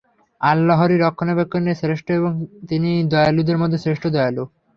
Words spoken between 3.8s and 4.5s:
শ্রেষ্ঠ দয়ালু।